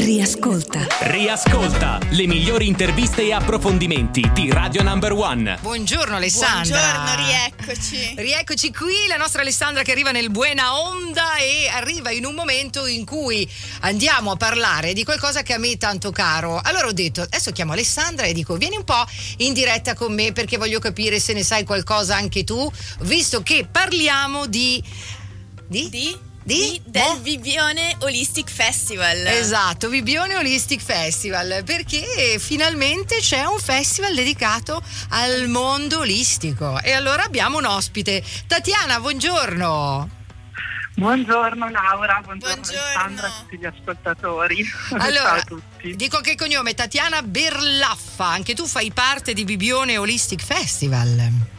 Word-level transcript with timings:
Riascolta. 0.00 0.86
Riascolta 1.00 1.98
le 2.12 2.26
migliori 2.26 2.66
interviste 2.66 3.20
e 3.20 3.34
approfondimenti 3.34 4.30
di 4.32 4.50
Radio 4.50 4.82
Number 4.82 5.12
One. 5.12 5.58
Buongiorno 5.60 6.16
Alessandra. 6.16 6.80
Buongiorno, 6.80 7.26
rieccoci. 7.26 8.14
Rieccoci 8.16 8.72
qui, 8.72 8.94
la 9.08 9.18
nostra 9.18 9.42
Alessandra 9.42 9.82
che 9.82 9.92
arriva 9.92 10.10
nel 10.10 10.30
buena 10.30 10.80
onda 10.80 11.36
e 11.36 11.68
arriva 11.68 12.10
in 12.12 12.24
un 12.24 12.34
momento 12.34 12.86
in 12.86 13.04
cui 13.04 13.46
andiamo 13.80 14.30
a 14.30 14.36
parlare 14.36 14.94
di 14.94 15.04
qualcosa 15.04 15.42
che 15.42 15.52
a 15.52 15.58
me 15.58 15.72
è 15.72 15.76
tanto 15.76 16.10
caro. 16.12 16.58
Allora 16.64 16.86
ho 16.86 16.92
detto, 16.92 17.20
adesso 17.20 17.52
chiamo 17.52 17.72
Alessandra 17.72 18.24
e 18.24 18.32
dico, 18.32 18.56
vieni 18.56 18.76
un 18.76 18.84
po' 18.84 19.04
in 19.36 19.52
diretta 19.52 19.92
con 19.92 20.14
me 20.14 20.32
perché 20.32 20.56
voglio 20.56 20.78
capire 20.78 21.20
se 21.20 21.34
ne 21.34 21.42
sai 21.42 21.64
qualcosa 21.64 22.16
anche 22.16 22.42
tu, 22.42 22.72
visto 23.00 23.42
che 23.42 23.68
parliamo 23.70 24.46
di... 24.46 24.82
Di? 25.66 25.88
Di? 25.90 26.28
Di? 26.42 26.80
del 26.84 27.02
Boh. 27.16 27.20
Vivione 27.20 27.96
Holistic 28.00 28.50
Festival. 28.50 29.26
Esatto, 29.26 29.88
Vibione 29.88 30.36
Holistic 30.36 30.80
Festival, 30.80 31.62
perché 31.64 32.38
finalmente 32.38 33.18
c'è 33.18 33.44
un 33.44 33.58
festival 33.58 34.14
dedicato 34.14 34.82
al 35.10 35.48
mondo 35.48 36.00
olistico. 36.00 36.80
E 36.80 36.92
allora 36.92 37.24
abbiamo 37.24 37.58
un 37.58 37.66
ospite. 37.66 38.22
Tatiana, 38.46 38.98
buongiorno. 39.00 40.18
Buongiorno 40.96 41.70
Laura, 41.70 42.20
buongiorno, 42.22 42.54
Buongiorno. 42.56 42.80
Alessandra 42.82 43.26
a 43.26 43.30
tutti 43.40 43.58
gli 43.58 43.64
ascoltatori. 43.64 44.64
Ciao 44.88 44.98
Allora, 44.98 45.32
a 45.32 45.42
tutti. 45.42 45.94
dico 45.96 46.20
che 46.20 46.34
cognome, 46.36 46.74
Tatiana 46.74 47.22
Berlaffa, 47.22 48.26
anche 48.26 48.54
tu 48.54 48.66
fai 48.66 48.90
parte 48.92 49.32
di 49.32 49.44
Bibione 49.44 49.96
Holistic 49.96 50.42
Festival. 50.42 51.58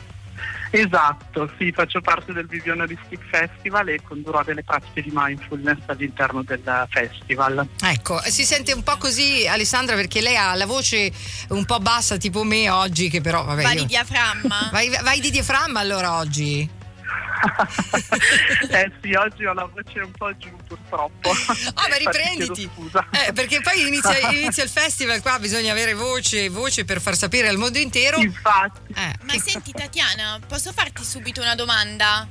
Esatto, 0.72 1.52
sì, 1.58 1.72
faccio 1.74 2.00
parte 2.00 2.32
del 2.32 2.48
Vivione 2.48 2.84
Holistic 2.84 3.20
Festival 3.30 3.90
e 3.90 4.02
condurrò 4.02 4.42
delle 4.44 4.64
pratiche 4.64 5.02
di 5.02 5.12
mindfulness 5.14 5.80
all'interno 5.88 6.44
del 6.44 6.88
festival. 6.90 7.68
Ecco, 7.84 8.20
si 8.24 8.46
sente 8.46 8.72
un 8.72 8.82
po' 8.82 8.96
così 8.98 9.46
Alessandra 9.48 9.96
perché 9.96 10.22
lei 10.22 10.38
ha 10.38 10.56
la 10.56 10.66
voce 10.66 11.12
un 11.50 11.66
po' 11.66 11.80
bassa 11.80 12.16
tipo 12.16 12.44
me 12.44 12.70
oggi, 12.70 13.10
che 13.10 13.20
però 13.20 13.44
vabbè... 13.44 13.64
Va 13.64 13.72
io- 13.74 13.82
di 13.82 13.86
diaframma. 13.88 14.70
Vai, 14.72 14.90
vai 15.04 15.20
di 15.20 15.30
diaframma 15.30 15.82
allora 15.82 16.18
oggi? 16.18 16.80
eh 18.70 18.92
sì, 19.02 19.14
oggi 19.14 19.46
ho 19.46 19.54
la 19.54 19.66
voce 19.66 20.00
un 20.00 20.12
po' 20.12 20.36
giù 20.38 20.50
purtroppo. 20.68 21.32
Ah, 21.74 21.88
ma 21.90 21.96
riprenditi. 21.96 22.70
Eh, 23.28 23.34
perché 23.34 23.62
poi 23.62 23.88
inizia, 23.88 24.18
inizia 24.32 24.64
il 24.64 24.70
festival 24.70 25.22
qua, 25.22 25.40
bisogna 25.40 25.72
avere 25.72 25.94
voce, 25.94 26.50
voce 26.50 26.86
per 26.86 27.02
far 27.02 27.16
sapere 27.16 27.48
al 27.48 27.58
mondo 27.58 27.78
intero. 27.78 28.20
Infatti, 28.20 28.94
Eh, 28.94 29.14
Ma 29.24 29.34
senti 29.40 29.72
Tatiana, 29.72 30.40
posso 30.48 30.72
farti 30.72 31.04
subito 31.04 31.42
una 31.42 31.56
domanda? 31.56 32.28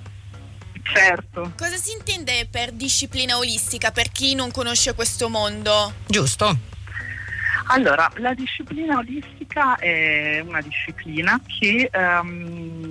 certo. 0.82 1.52
Cosa 1.56 1.76
si 1.76 1.92
intende 1.92 2.48
per 2.50 2.72
disciplina 2.72 3.36
olistica 3.36 3.90
per 3.92 4.10
chi 4.10 4.34
non 4.34 4.50
conosce 4.50 4.94
questo 4.94 5.28
mondo? 5.28 5.92
giusto. 6.06 6.68
Allora, 7.72 8.10
la 8.16 8.34
disciplina 8.34 8.96
olistica 8.98 9.76
è 9.76 10.40
una 10.44 10.60
disciplina 10.60 11.40
che 11.60 11.88
ehm, 11.92 12.89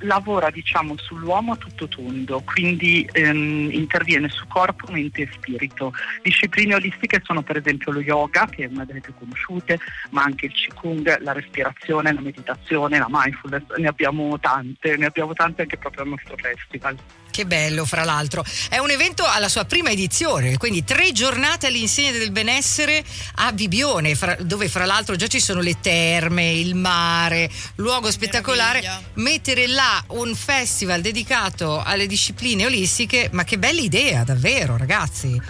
lavora 0.00 0.50
diciamo 0.50 0.96
sull'uomo 0.96 1.52
a 1.52 1.56
tutto 1.56 1.88
tondo, 1.88 2.42
quindi 2.44 3.08
ehm, 3.12 3.70
interviene 3.72 4.28
su 4.28 4.46
corpo, 4.46 4.90
mente 4.92 5.22
e 5.22 5.28
spirito. 5.32 5.92
Discipline 6.22 6.74
olistiche 6.74 7.20
sono 7.24 7.42
per 7.42 7.56
esempio 7.56 7.92
lo 7.92 8.00
yoga, 8.00 8.46
che 8.46 8.64
è 8.64 8.68
una 8.70 8.84
delle 8.84 9.00
più 9.00 9.14
conosciute, 9.14 9.78
ma 10.10 10.22
anche 10.22 10.46
il 10.46 10.52
qigong, 10.52 11.20
la 11.20 11.32
respirazione, 11.32 12.12
la 12.12 12.20
meditazione, 12.20 12.98
la 12.98 13.08
mindfulness, 13.08 13.64
ne 13.76 13.88
abbiamo 13.88 14.38
tante, 14.38 14.96
ne 14.96 15.06
abbiamo 15.06 15.32
tante 15.32 15.62
anche 15.62 15.76
proprio 15.76 16.02
al 16.02 16.08
nostro 16.08 16.36
festival. 16.36 16.96
Che 17.38 17.46
bello, 17.46 17.84
fra 17.84 18.02
l'altro. 18.02 18.44
È 18.68 18.78
un 18.78 18.90
evento 18.90 19.24
alla 19.24 19.48
sua 19.48 19.64
prima 19.64 19.90
edizione, 19.90 20.56
quindi 20.56 20.82
tre 20.82 21.12
giornate 21.12 21.68
all'insegna 21.68 22.10
del 22.10 22.32
benessere 22.32 23.04
a 23.36 23.52
Bibione, 23.52 24.16
fra- 24.16 24.36
dove 24.40 24.68
fra 24.68 24.84
l'altro 24.86 25.14
già 25.14 25.28
ci 25.28 25.38
sono 25.38 25.60
le 25.60 25.78
terme, 25.80 26.50
il 26.50 26.74
mare, 26.74 27.48
luogo 27.76 28.10
spettacolare. 28.10 28.80
Meraviglia. 28.80 29.10
Mettere 29.14 29.68
là 29.68 30.02
un 30.08 30.34
festival 30.34 31.00
dedicato 31.00 31.80
alle 31.80 32.08
discipline 32.08 32.66
olistiche, 32.66 33.28
ma 33.30 33.44
che 33.44 33.56
bella 33.56 33.82
idea, 33.82 34.24
davvero, 34.24 34.76
ragazzi. 34.76 35.40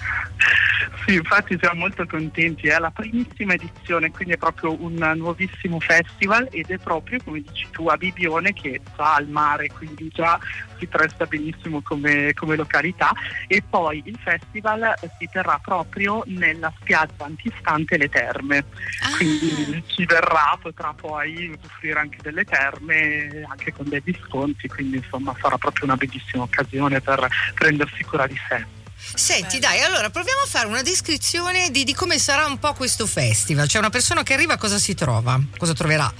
Sì, 1.09 1.15
infatti 1.15 1.57
siamo 1.59 1.81
molto 1.81 2.05
contenti, 2.05 2.69
è 2.69 2.79
la 2.79 2.91
primissima 2.91 3.55
edizione, 3.55 4.11
quindi 4.11 4.35
è 4.35 4.37
proprio 4.37 4.77
un 4.79 4.93
nuovissimo 5.17 5.81
festival 5.81 6.49
ed 6.51 6.69
è 6.69 6.77
proprio, 6.77 7.19
come 7.25 7.41
dici 7.41 7.67
tu, 7.71 7.89
a 7.89 7.97
Bibione 7.97 8.53
che 8.53 8.79
sta 8.93 9.15
al 9.15 9.27
mare, 9.27 9.69
quindi 9.69 10.11
già 10.13 10.39
si 10.77 10.87
presta 10.87 11.25
benissimo 11.25 11.81
come, 11.81 12.35
come 12.35 12.57
località 12.57 13.11
e 13.47 13.63
poi 13.67 14.03
il 14.05 14.19
festival 14.23 14.93
si 15.19 15.27
terrà 15.33 15.59
proprio 15.63 16.25
nella 16.27 16.71
spiaggia 16.79 17.25
antistante 17.25 17.97
le 17.97 18.11
terme, 18.11 18.67
Ah. 19.01 19.17
quindi 19.17 19.83
chi 19.87 20.05
verrà 20.05 20.59
potrà 20.61 20.93
poi 20.93 21.57
usufruire 21.59 22.01
anche 22.01 22.19
delle 22.21 22.45
terme, 22.45 23.47
anche 23.49 23.73
con 23.73 23.89
degli 23.89 24.15
sconti, 24.27 24.69
quindi 24.69 24.99
insomma 24.99 25.35
sarà 25.41 25.57
proprio 25.57 25.87
una 25.87 25.97
bellissima 25.97 26.43
occasione 26.43 27.01
per 27.01 27.27
prendersi 27.55 28.05
cura 28.05 28.27
di 28.27 28.37
sé. 28.47 28.77
Senti, 29.15 29.59
dai, 29.59 29.81
allora 29.83 30.11
proviamo 30.11 30.43
a 30.43 30.47
fare 30.47 30.67
una 30.67 30.83
descrizione 30.83 31.71
di, 31.71 31.85
di 31.85 31.95
come 31.95 32.19
sarà 32.19 32.47
un 32.47 32.59
po' 32.59 32.75
questo 32.75 33.07
festival. 33.07 33.69
Cioè, 33.69 33.81
una 33.81 33.91
persona 33.91 34.23
che 34.23 34.35
arriva 34.35 34.57
cosa 34.57 34.79
si 34.79 34.95
trova? 34.95 35.41
Cosa 35.57 35.73
troverà? 35.73 36.13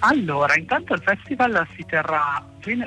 Allora, 0.00 0.54
intanto 0.56 0.94
il 0.94 1.02
festival 1.02 1.66
si 1.74 1.84
terrà 1.86 2.44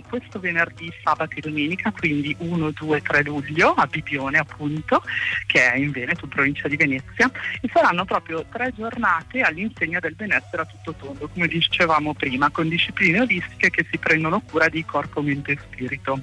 questo 0.08 0.40
venerdì, 0.40 0.92
sabato 1.04 1.36
e 1.36 1.42
domenica, 1.42 1.92
quindi 1.92 2.36
1, 2.40 2.72
2, 2.72 3.02
3 3.02 3.24
luglio 3.24 3.74
a 3.74 3.86
Bibione 3.86 4.38
appunto, 4.38 5.04
che 5.46 5.72
è 5.72 5.78
in 5.78 5.92
Veneto, 5.92 6.26
in 6.26 6.30
provincia 6.32 6.68
di 6.68 6.76
Venezia, 6.76 7.30
e 7.62 7.70
saranno 7.72 8.06
proprio 8.06 8.46
tre 8.50 8.74
giornate 8.76 9.42
all'insegna 9.42 10.00
del 10.00 10.16
benessere 10.16 10.64
a 10.64 10.66
tutto 10.66 10.94
tondo, 10.94 11.28
come 11.28 11.48
dicevamo 11.48 12.14
prima, 12.14 12.50
con 12.50 12.68
discipline 12.68 13.22
olistiche 13.22 13.70
che 13.70 13.86
si 13.90 13.98
prendono 13.98 14.42
cura 14.42 14.68
di 14.70 14.84
corpo, 14.84 15.22
mente 15.22 15.54
e 15.54 15.58
spirito. 15.62 16.22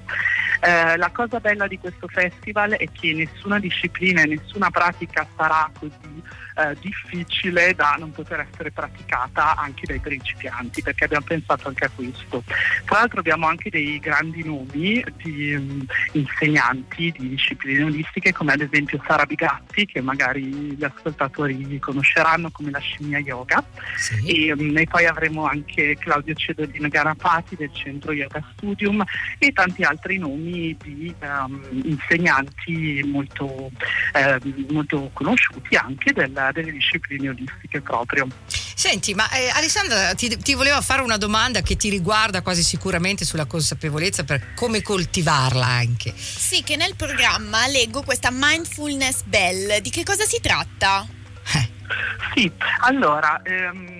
Eh, 0.60 0.96
la 0.96 1.10
cosa 1.10 1.40
bella 1.40 1.66
di 1.66 1.78
questo 1.78 2.08
festival 2.08 2.72
è 2.72 2.88
che 2.90 3.12
nessuna 3.12 3.58
disciplina 3.58 4.22
e 4.22 4.26
nessuna 4.26 4.70
pratica 4.70 5.26
sarà 5.36 5.70
così 5.78 6.22
eh, 6.56 6.76
difficile 6.80 7.74
da 7.74 7.96
non 7.98 8.12
poter 8.12 8.46
essere 8.50 8.70
praticata 8.70 9.56
anche 9.56 9.86
dai 9.86 9.98
principianti, 9.98 10.82
perché 10.82 11.04
abbiamo 11.04 11.24
pensato 11.26 11.68
anche 11.68 11.84
a 11.84 11.90
questo. 11.94 12.42
Tra 12.84 12.98
l'altro 12.98 13.20
abbiamo 13.20 13.43
anche 13.44 13.70
dei 13.70 13.98
grandi 13.98 14.42
nomi 14.44 15.04
di 15.22 15.56
mm, 15.56 15.80
insegnanti 16.12 17.12
di 17.16 17.28
discipline 17.30 17.84
olistiche, 17.84 18.32
come 18.32 18.52
ad 18.52 18.60
esempio 18.60 19.02
Sara 19.06 19.24
Bigatti, 19.24 19.86
che 19.86 20.00
magari 20.00 20.42
gli 20.42 20.84
ascoltatori 20.84 21.78
conosceranno 21.78 22.50
come 22.50 22.70
la 22.70 22.78
scimmia 22.78 23.18
yoga. 23.18 23.64
Sì. 23.96 24.48
E, 24.48 24.54
mm, 24.54 24.76
e 24.76 24.86
poi 24.86 25.06
avremo 25.06 25.46
anche 25.46 25.96
Claudio 25.98 26.34
Cedolino 26.34 26.88
Garapati 26.88 27.56
del 27.56 27.70
centro 27.72 28.12
Yoga 28.12 28.42
Studium 28.52 29.02
e 29.38 29.52
tanti 29.52 29.82
altri 29.82 30.18
nomi 30.18 30.76
di 30.82 31.14
ehm, 31.18 31.62
insegnanti 31.84 33.02
molto, 33.04 33.70
ehm, 34.12 34.66
molto 34.70 35.10
conosciuti 35.12 35.76
anche 35.76 36.12
della- 36.12 36.52
delle 36.52 36.72
discipline 36.72 37.28
olistiche 37.28 37.80
proprio. 37.80 38.26
Senti, 38.74 39.14
ma 39.14 39.30
eh, 39.30 39.48
Alessandra 39.50 40.14
ti, 40.14 40.36
ti 40.36 40.54
voleva 40.54 40.80
fare 40.80 41.00
una 41.02 41.16
domanda 41.16 41.62
che 41.62 41.76
ti 41.76 41.88
riguarda 41.88 42.42
quasi 42.42 42.62
sicuramente 42.62 43.24
sulla 43.24 43.44
consapevolezza 43.46 44.24
per 44.24 44.54
come 44.54 44.82
coltivarla 44.82 45.64
anche. 45.66 46.12
Sì, 46.16 46.62
che 46.62 46.76
nel 46.76 46.94
programma 46.96 47.66
leggo 47.66 48.02
questa 48.02 48.30
mindfulness 48.32 49.22
bell. 49.24 49.78
Di 49.78 49.90
che 49.90 50.02
cosa 50.02 50.24
si 50.24 50.40
tratta? 50.40 51.06
Eh, 51.54 51.68
Sì, 52.34 52.50
allora, 52.80 53.40
ehm, 53.44 53.93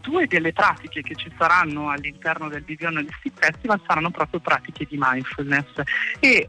due 0.00 0.26
delle 0.26 0.52
pratiche 0.52 1.02
che 1.02 1.14
ci 1.14 1.30
saranno 1.36 1.90
all'interno 1.90 2.48
del 2.48 2.62
Vivione 2.62 3.00
Holistic 3.00 3.32
Festival 3.38 3.80
saranno 3.86 4.10
proprio 4.10 4.40
pratiche 4.40 4.86
di 4.88 4.96
mindfulness 4.98 5.66
e 6.18 6.46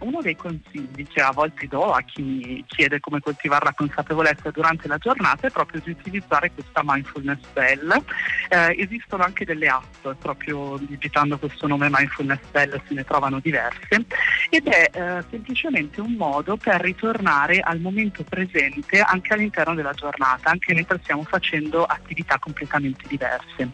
uno 0.00 0.20
dei 0.22 0.36
consigli 0.36 1.06
che 1.06 1.20
a 1.20 1.30
volte 1.32 1.66
do 1.66 1.92
a 1.92 2.00
chi 2.02 2.22
mi 2.22 2.64
chiede 2.66 3.00
come 3.00 3.20
coltivare 3.20 3.64
la 3.64 3.72
consapevolezza 3.72 4.50
durante 4.50 4.88
la 4.88 4.98
giornata 4.98 5.46
è 5.46 5.50
proprio 5.50 5.80
di 5.84 5.90
utilizzare 5.90 6.50
questa 6.52 6.80
mindfulness 6.82 7.40
bell. 7.52 7.92
Eh, 8.48 8.76
esistono 8.78 9.24
anche 9.24 9.44
delle 9.44 9.68
app, 9.68 10.08
proprio 10.18 10.78
digitando 10.78 11.38
questo 11.38 11.66
nome 11.66 11.88
mindfulness 11.90 12.40
bell 12.50 12.80
se 12.86 12.94
ne 12.94 13.04
trovano 13.04 13.40
diverse 13.40 14.04
ed 14.50 14.66
è 14.66 14.90
eh, 14.92 15.24
semplicemente 15.30 16.00
un 16.00 16.14
modo 16.14 16.56
per 16.56 16.80
ritornare 16.80 17.60
al 17.60 17.80
momento 17.80 18.22
presente 18.22 19.00
anche 19.00 19.34
all'interno 19.34 19.74
della 19.74 19.92
giornata, 19.92 20.50
anche 20.50 20.74
mentre 20.74 20.98
stiamo 21.02 21.24
facendo 21.24 21.84
attività 21.84 22.38
completamente 22.38 22.85
completamente 22.86 23.08
diverse. 23.08 23.70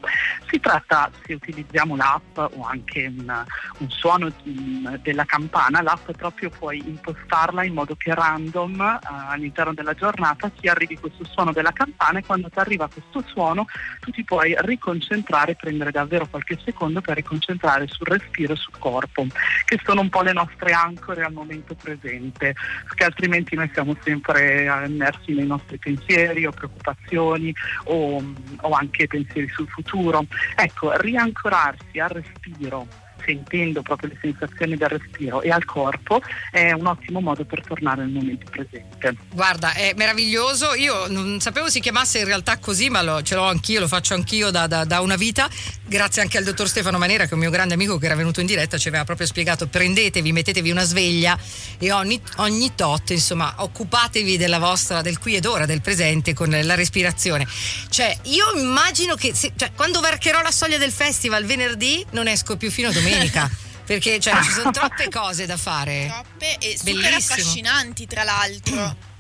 Si 0.50 0.60
tratta, 0.60 1.10
se 1.24 1.34
utilizziamo 1.34 1.96
l'app 1.96 2.36
o 2.36 2.64
anche 2.64 3.06
un, 3.06 3.44
un 3.78 3.90
suono 3.90 4.30
di, 4.42 4.86
della 5.02 5.24
campana, 5.24 5.82
l'app 5.82 6.10
proprio 6.12 6.50
puoi 6.50 6.82
impostarla 6.86 7.64
in 7.64 7.74
modo 7.74 7.94
che 7.96 8.14
random 8.14 8.78
uh, 8.80 9.06
all'interno 9.30 9.72
della 9.72 9.94
giornata 9.94 10.50
ti 10.50 10.68
arrivi 10.68 10.98
questo 10.98 11.24
suono 11.24 11.52
della 11.52 11.72
campana 11.72 12.18
e 12.18 12.24
quando 12.24 12.48
ti 12.50 12.58
arriva 12.58 12.88
questo 12.88 13.24
suono 13.32 13.66
tu 14.00 14.10
ti 14.10 14.24
puoi 14.24 14.54
riconcentrare, 14.58 15.54
prendere 15.54 15.90
davvero 15.90 16.26
qualche 16.26 16.58
secondo 16.64 17.00
per 17.00 17.16
riconcentrare 17.16 17.86
sul 17.86 18.06
respiro 18.06 18.52
e 18.52 18.56
sul 18.56 18.78
corpo, 18.78 19.26
che 19.64 19.80
sono 19.84 20.00
un 20.00 20.08
po' 20.08 20.22
le 20.22 20.32
nostre 20.32 20.72
ancore 20.72 21.24
al 21.24 21.32
momento 21.32 21.74
presente, 21.74 22.54
perché 22.84 23.04
altrimenti 23.04 23.54
noi 23.54 23.70
siamo 23.72 23.96
sempre 24.02 24.64
immersi 24.86 25.32
nei 25.32 25.46
nostri 25.46 25.78
pensieri 25.78 26.44
o 26.44 26.50
preoccupazioni 26.50 27.54
o, 27.84 28.22
o 28.60 28.70
anche 28.70 29.01
pensieri 29.06 29.48
sul 29.48 29.68
futuro. 29.68 30.24
Ecco, 30.56 30.92
riancorarsi 30.98 31.98
al 31.98 32.08
respiro 32.10 32.86
sentendo 33.24 33.82
proprio 33.82 34.10
le 34.10 34.18
sensazioni 34.20 34.76
del 34.76 34.88
respiro 34.88 35.42
e 35.42 35.50
al 35.50 35.64
corpo 35.64 36.20
è 36.50 36.72
un 36.72 36.86
ottimo 36.86 37.20
modo 37.20 37.44
per 37.44 37.64
tornare 37.64 38.02
al 38.02 38.10
momento 38.10 38.46
presente. 38.50 39.16
Guarda, 39.32 39.72
è 39.72 39.92
meraviglioso. 39.96 40.74
Io 40.74 41.06
non 41.08 41.40
sapevo 41.40 41.68
si 41.68 41.80
chiamasse 41.80 42.18
in 42.18 42.24
realtà 42.24 42.58
così, 42.58 42.90
ma 42.90 43.02
lo, 43.02 43.22
ce 43.22 43.34
l'ho 43.34 43.44
anch'io, 43.44 43.80
lo 43.80 43.88
faccio 43.88 44.14
anch'io 44.14 44.50
da, 44.50 44.66
da, 44.66 44.84
da, 44.84 45.00
una 45.00 45.16
vita. 45.16 45.48
Grazie 45.92 46.22
anche 46.22 46.38
al 46.38 46.44
dottor 46.44 46.70
Stefano 46.70 46.96
Manera, 46.96 47.24
che 47.24 47.32
è 47.32 47.34
un 47.34 47.40
mio 47.40 47.50
grande 47.50 47.74
amico 47.74 47.98
che 47.98 48.06
era 48.06 48.14
venuto 48.14 48.40
in 48.40 48.46
diretta, 48.46 48.78
ci 48.78 48.88
aveva 48.88 49.04
proprio 49.04 49.26
spiegato: 49.26 49.66
prendetevi, 49.66 50.32
mettetevi 50.32 50.70
una 50.70 50.84
sveglia 50.84 51.38
e 51.78 51.92
ogni, 51.92 52.18
ogni 52.36 52.74
tot, 52.74 53.10
insomma, 53.10 53.56
occupatevi 53.58 54.38
della 54.38 54.58
vostra, 54.58 55.02
del 55.02 55.18
qui 55.18 55.34
ed 55.34 55.44
ora, 55.44 55.66
del 55.66 55.82
presente 55.82 56.32
con 56.32 56.48
la 56.48 56.74
respirazione. 56.74 57.46
Cioè, 57.90 58.16
io 58.22 58.54
immagino 58.56 59.16
che 59.16 59.34
se, 59.34 59.52
cioè, 59.54 59.72
quando 59.76 60.00
varcherò 60.00 60.40
la 60.40 60.50
soglia 60.50 60.78
del 60.78 60.92
festival 60.92 61.44
venerdì 61.44 62.02
non 62.12 62.26
esco 62.26 62.56
più 62.56 62.70
fino 62.70 62.88
a 62.88 62.92
domenica 62.92 63.50
perché 63.84 64.18
cioè, 64.18 64.42
ci 64.42 64.50
sono 64.50 64.70
troppe 64.70 65.10
cose 65.10 65.44
da 65.44 65.58
fare. 65.58 66.06
Troppe 66.08 66.56
e 66.56 66.78
super 66.78 66.94
Bellissimo. 66.94 67.34
affascinanti, 67.34 68.06
tra 68.06 68.22
l'altro. 68.22 69.10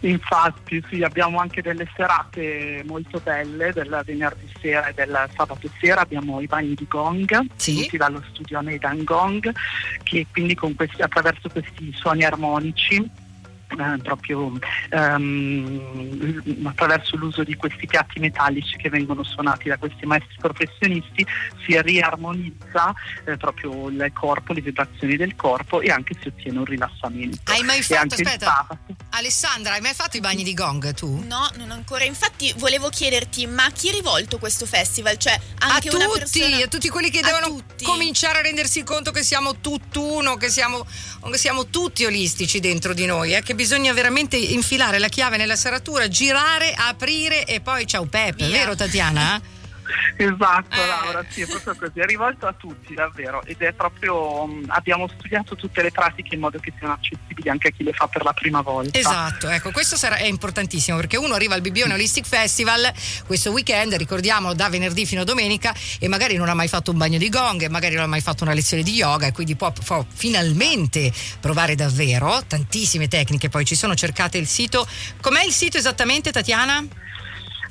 Infatti 0.00 0.82
sì, 0.88 1.02
abbiamo 1.02 1.38
anche 1.38 1.60
delle 1.60 1.86
serate 1.94 2.82
molto 2.86 3.20
belle 3.22 3.72
del 3.72 4.00
venerdì 4.04 4.50
sera 4.60 4.86
e 4.86 4.94
del 4.94 5.28
sabato 5.34 5.68
sera, 5.78 6.00
abbiamo 6.00 6.40
i 6.40 6.46
bagni 6.46 6.74
di 6.74 6.86
gong, 6.88 7.46
sì. 7.56 7.82
tutti 7.82 7.96
dallo 7.98 8.22
studio 8.30 8.60
Nedan 8.60 9.04
Gong, 9.04 9.52
che 10.02 10.26
quindi 10.32 10.54
questi, 10.54 11.02
attraverso 11.02 11.48
questi 11.50 11.92
suoni 11.94 12.24
armonici 12.24 13.19
eh, 13.70 13.98
proprio 14.02 14.52
ehm, 14.90 16.64
attraverso 16.64 17.16
l'uso 17.16 17.44
di 17.44 17.54
questi 17.54 17.86
piatti 17.86 18.18
metallici 18.18 18.76
che 18.76 18.88
vengono 18.88 19.22
suonati 19.22 19.68
da 19.68 19.76
questi 19.76 20.06
maestri 20.06 20.36
professionisti 20.38 21.26
si 21.64 21.80
riarmonizza 21.80 22.92
eh, 23.26 23.36
proprio 23.36 23.88
il 23.88 24.10
corpo, 24.12 24.52
le 24.52 24.60
vibrazioni 24.60 25.16
del 25.16 25.36
corpo 25.36 25.80
e 25.80 25.90
anche 25.90 26.14
si 26.20 26.28
ottiene 26.28 26.58
un 26.58 26.64
rilassamento. 26.64 27.38
Hai 27.44 27.62
mai 27.62 27.82
fatto, 27.82 28.14
aspetta, 28.14 28.66
Alessandra, 29.10 29.74
hai 29.74 29.80
mai 29.80 29.94
fatto 29.94 30.16
i 30.16 30.20
bagni 30.20 30.42
di 30.42 30.54
gong 30.54 30.92
tu? 30.94 31.24
No, 31.26 31.48
non 31.56 31.70
ancora. 31.70 32.04
Infatti 32.04 32.52
volevo 32.56 32.88
chiederti, 32.88 33.46
ma 33.46 33.64
a 33.66 33.70
chi 33.70 33.88
è 33.88 33.92
rivolto 33.92 34.38
questo 34.38 34.66
festival? 34.66 35.16
Cioè, 35.16 35.38
anche 35.58 35.88
a 35.88 35.90
tutti, 35.90 36.18
persona... 36.18 36.64
a 36.64 36.68
tutti 36.68 36.88
quelli 36.88 37.10
che 37.10 37.20
devono 37.20 37.46
tutti. 37.46 37.84
cominciare 37.84 38.38
a 38.38 38.42
rendersi 38.42 38.82
conto 38.82 39.10
che 39.10 39.22
siamo 39.22 39.60
tutt'uno, 39.60 40.36
che 40.36 40.48
siamo, 40.48 40.86
che 41.30 41.38
siamo 41.38 41.66
tutti 41.66 42.04
olistici 42.04 42.60
dentro 42.60 42.94
di 42.94 43.06
noi, 43.06 43.34
eh, 43.34 43.42
che 43.42 43.54
bisogna 43.60 43.92
veramente 43.92 44.38
infilare 44.38 44.98
la 44.98 45.08
chiave 45.08 45.36
nella 45.36 45.54
serratura, 45.54 46.08
girare, 46.08 46.72
aprire 46.74 47.44
e 47.44 47.60
poi 47.60 47.86
ciao 47.86 48.06
Peppe, 48.06 48.48
vero 48.48 48.74
Tatiana? 48.74 49.38
Esatto, 50.16 50.74
eh. 50.74 50.86
Laura, 50.86 51.24
sì, 51.28 51.42
è 51.42 51.46
proprio 51.46 51.74
così, 51.76 52.00
è 52.00 52.04
rivolto 52.04 52.46
a 52.46 52.52
tutti 52.52 52.94
davvero 52.94 53.42
ed 53.44 53.60
è 53.60 53.72
proprio, 53.72 54.42
um, 54.42 54.64
abbiamo 54.68 55.08
studiato 55.08 55.56
tutte 55.56 55.82
le 55.82 55.90
pratiche 55.90 56.34
in 56.34 56.40
modo 56.40 56.58
che 56.58 56.72
siano 56.78 56.94
accessibili 56.94 57.48
anche 57.48 57.68
a 57.68 57.70
chi 57.70 57.84
le 57.84 57.92
fa 57.92 58.06
per 58.06 58.22
la 58.22 58.32
prima 58.32 58.60
volta. 58.60 58.98
Esatto, 58.98 59.48
ecco, 59.48 59.70
questo 59.70 59.96
sarà, 59.96 60.16
è 60.16 60.26
importantissimo 60.26 60.96
perché 60.96 61.16
uno 61.16 61.34
arriva 61.34 61.54
al 61.54 61.60
Bibione 61.60 61.94
Holistic 61.94 62.26
Festival 62.26 62.92
questo 63.26 63.50
weekend, 63.50 63.94
ricordiamo 63.94 64.54
da 64.54 64.68
venerdì 64.68 65.06
fino 65.06 65.22
a 65.22 65.24
domenica 65.24 65.74
e 65.98 66.08
magari 66.08 66.36
non 66.36 66.48
ha 66.48 66.54
mai 66.54 66.68
fatto 66.68 66.90
un 66.90 66.98
bagno 66.98 67.18
di 67.18 67.28
gong, 67.28 67.66
magari 67.68 67.94
non 67.94 68.04
ha 68.04 68.08
mai 68.08 68.20
fatto 68.20 68.44
una 68.44 68.52
lezione 68.52 68.82
di 68.82 68.92
yoga 68.92 69.26
e 69.26 69.32
quindi 69.32 69.56
può, 69.56 69.72
può 69.72 70.04
finalmente 70.12 71.12
provare 71.40 71.74
davvero 71.74 72.42
tantissime 72.46 73.08
tecniche, 73.08 73.48
poi 73.48 73.64
ci 73.64 73.74
sono 73.74 73.94
cercate 73.94 74.38
il 74.38 74.46
sito, 74.46 74.86
com'è 75.20 75.44
il 75.44 75.52
sito 75.52 75.78
esattamente 75.78 76.30
Tatiana? 76.30 76.84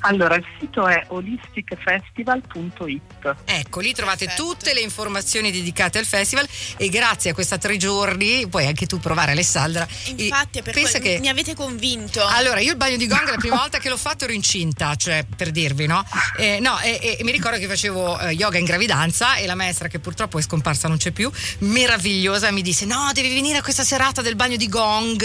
Allora, 0.00 0.34
il 0.36 0.44
sito 0.58 0.86
è 0.86 1.04
holisticfestival.it. 1.08 3.34
Ecco, 3.44 3.80
lì 3.80 3.92
trovate 3.92 4.24
Perfetto. 4.26 4.48
tutte 4.48 4.72
le 4.72 4.80
informazioni 4.80 5.50
dedicate 5.50 5.98
al 5.98 6.06
festival 6.06 6.48
e 6.76 6.88
grazie 6.88 7.30
a 7.30 7.34
questa 7.34 7.58
tre 7.58 7.76
giorni 7.76 8.46
puoi 8.48 8.66
anche 8.66 8.86
tu 8.86 8.98
provare 8.98 9.32
Alessandra. 9.32 9.86
Infatti, 10.16 10.62
per 10.62 10.72
pensa 10.72 11.00
che 11.00 11.18
mi 11.20 11.28
avete 11.28 11.54
convinto. 11.54 12.24
Allora, 12.24 12.60
io 12.60 12.70
il 12.70 12.76
bagno 12.76 12.96
di 12.96 13.06
gong 13.06 13.28
la 13.28 13.36
prima 13.36 13.56
volta 13.60 13.78
che 13.78 13.90
l'ho 13.90 13.98
fatto 13.98 14.24
ero 14.24 14.32
incinta, 14.32 14.94
cioè 14.94 15.26
per 15.36 15.50
dirvi, 15.50 15.86
no? 15.86 16.02
Eh, 16.38 16.60
no, 16.60 16.78
e, 16.80 17.18
e, 17.18 17.24
mi 17.24 17.32
ricordo 17.32 17.58
che 17.58 17.66
facevo 17.66 18.20
eh, 18.20 18.32
yoga 18.32 18.56
in 18.58 18.64
gravidanza 18.64 19.36
e 19.36 19.44
la 19.46 19.54
maestra 19.54 19.88
che 19.88 19.98
purtroppo 19.98 20.38
è 20.38 20.42
scomparsa, 20.42 20.88
non 20.88 20.96
c'è 20.96 21.10
più, 21.10 21.30
meravigliosa, 21.58 22.50
mi 22.50 22.62
disse 22.62 22.86
"No, 22.86 23.10
devi 23.12 23.34
venire 23.34 23.58
a 23.58 23.62
questa 23.62 23.84
serata 23.84 24.22
del 24.22 24.36
bagno 24.36 24.56
di 24.56 24.68
gong". 24.68 25.22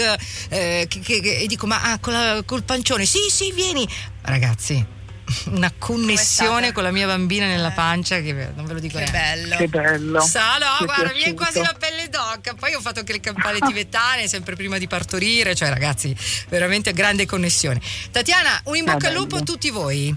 Eh, 0.48 0.86
che, 0.88 1.00
che, 1.00 1.38
e 1.38 1.46
dico 1.46 1.66
"Ma 1.66 1.80
ah, 1.82 1.98
col, 1.98 2.44
col 2.44 2.62
pancione". 2.62 3.06
"Sì, 3.06 3.20
sì, 3.30 3.52
vieni". 3.52 3.88
Ragazzi, 4.26 4.84
una 5.50 5.72
connessione 5.76 6.72
con 6.72 6.82
la 6.82 6.90
mia 6.90 7.06
bambina 7.06 7.46
nella 7.46 7.70
eh. 7.70 7.74
pancia 7.74 8.20
che 8.20 8.32
non 8.54 8.64
ve 8.66 8.74
lo 8.74 8.80
dico 8.80 8.98
che 8.98 9.10
neanche. 9.10 9.18
bello. 9.18 9.56
Che 9.56 9.68
bello. 9.68 10.20
Sa 10.20 10.58
no 10.58 10.84
guarda 10.84 11.12
mi 11.12 11.22
è 11.22 11.34
quasi 11.34 11.60
la 11.60 11.74
pelle 11.78 12.08
d'occa 12.08 12.54
poi 12.54 12.74
ho 12.74 12.80
fatto 12.80 13.00
anche 13.00 13.12
le 13.12 13.20
campane 13.20 13.58
tibetane 13.66 14.28
sempre 14.28 14.54
prima 14.56 14.78
di 14.78 14.86
partorire 14.86 15.54
cioè 15.54 15.68
ragazzi 15.68 16.14
veramente 16.48 16.92
grande 16.92 17.26
connessione. 17.26 17.80
Tatiana 18.10 18.60
un 18.64 18.76
in 18.76 18.84
bocca 18.84 19.08
al 19.08 19.14
lupo 19.14 19.36
a 19.36 19.40
tutti 19.40 19.70
voi 19.70 20.14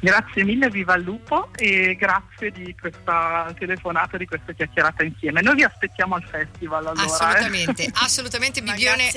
Grazie 0.00 0.44
mille, 0.44 0.68
viva 0.70 0.94
il 0.94 1.02
lupo 1.02 1.48
e 1.56 1.96
grazie 1.98 2.50
di 2.50 2.74
questa 2.78 3.52
telefonata, 3.58 4.16
di 4.16 4.26
questa 4.26 4.52
chiacchierata 4.52 5.02
insieme. 5.02 5.40
Noi 5.42 5.56
vi 5.56 5.64
aspettiamo 5.64 6.14
al 6.14 6.24
festival 6.24 6.86
allora. 6.86 7.04
Assolutamente, 7.04 7.84
eh. 7.84 7.90
assolutamente 7.94 8.62
Bibione 8.62 9.10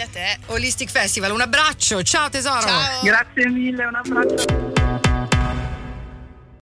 Holistic 0.47 0.89
Festival. 0.89 1.31
Un 1.31 1.41
abbraccio, 1.41 2.01
ciao 2.03 2.29
tesoro. 2.29 2.61
Ciao. 2.61 3.01
Grazie 3.03 3.49
mille, 3.49 3.85
un 3.85 3.95
abbraccio. 3.95 5.12